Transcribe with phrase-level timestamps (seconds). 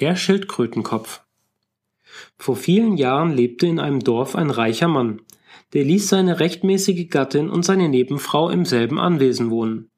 [0.00, 1.20] Der Schildkrötenkopf
[2.38, 5.20] Vor vielen Jahren lebte in einem Dorf ein reicher Mann.
[5.74, 9.90] Der ließ seine rechtmäßige Gattin und seine Nebenfrau im selben Anwesen wohnen.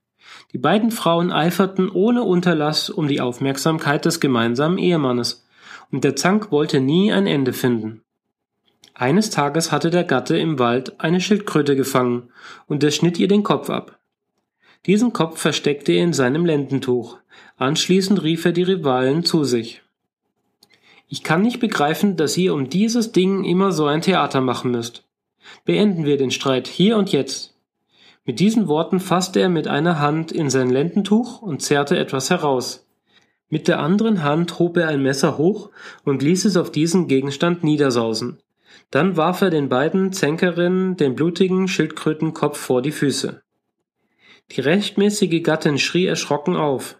[0.52, 5.46] Die beiden Frauen eiferten ohne Unterlass um die Aufmerksamkeit des gemeinsamen Ehemannes,
[5.92, 8.02] und der Zank wollte nie ein Ende finden.
[8.94, 12.32] Eines Tages hatte der Gatte im Wald eine Schildkröte gefangen,
[12.66, 14.00] und er schnitt ihr den Kopf ab.
[14.84, 17.18] Diesen Kopf versteckte er in seinem Lendentuch.
[17.56, 19.80] Anschließend rief er die Rivalen zu sich.
[21.12, 25.04] Ich kann nicht begreifen, dass ihr um dieses Ding immer so ein Theater machen müsst.
[25.66, 27.54] Beenden wir den Streit hier und jetzt.
[28.24, 32.88] Mit diesen Worten fasste er mit einer Hand in sein Lendentuch und zerrte etwas heraus.
[33.50, 35.68] Mit der anderen Hand hob er ein Messer hoch
[36.04, 38.38] und ließ es auf diesen Gegenstand niedersausen.
[38.90, 43.42] Dann warf er den beiden Zänkerinnen den blutigen Schildkrötenkopf vor die Füße.
[44.52, 46.96] Die rechtmäßige Gattin schrie erschrocken auf.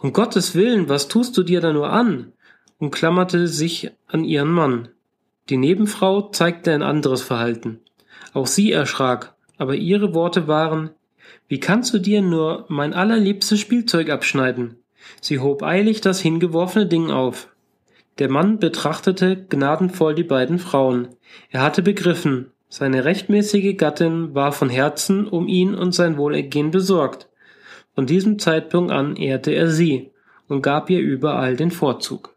[0.00, 2.32] Um Gottes Willen, was tust du dir da nur an?
[2.82, 4.88] Und klammerte sich an ihren Mann.
[5.50, 7.78] Die Nebenfrau zeigte ein anderes Verhalten.
[8.34, 10.90] Auch sie erschrak, aber ihre Worte waren
[11.46, 14.78] Wie kannst du dir nur mein allerliebstes Spielzeug abschneiden?
[15.20, 17.50] Sie hob eilig das hingeworfene Ding auf.
[18.18, 21.10] Der Mann betrachtete gnadenvoll die beiden Frauen.
[21.50, 27.28] Er hatte begriffen, seine rechtmäßige Gattin war von Herzen um ihn und sein Wohlergehen besorgt.
[27.94, 30.10] Von diesem Zeitpunkt an ehrte er sie
[30.48, 32.32] und gab ihr überall den Vorzug.